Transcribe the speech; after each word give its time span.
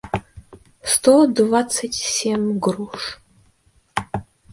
сто 0.91 1.27
двадцать 1.27 1.93
семь 1.93 2.57
груш 2.63 3.03